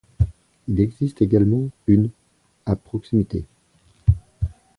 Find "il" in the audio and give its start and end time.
0.67-0.79